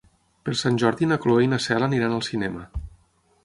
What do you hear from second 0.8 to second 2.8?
Jordi na Cloè i na Cel aniran al cinema.